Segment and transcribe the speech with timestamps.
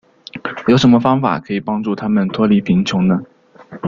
[0.67, 3.21] 有什么方法可以帮助他们脱离贫穷呢。